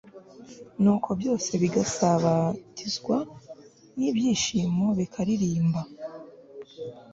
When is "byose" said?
1.19-1.49